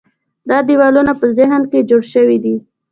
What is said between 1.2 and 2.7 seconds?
ذهن کې جوړ شوي دي.